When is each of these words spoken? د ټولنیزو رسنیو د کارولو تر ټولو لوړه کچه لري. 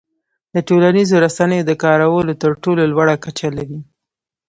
د 0.53 0.55
ټولنیزو 0.67 1.15
رسنیو 1.25 1.67
د 1.69 1.71
کارولو 1.83 2.33
تر 2.41 2.51
ټولو 2.63 2.81
لوړه 2.91 3.15
کچه 3.23 3.49
لري. 3.57 3.79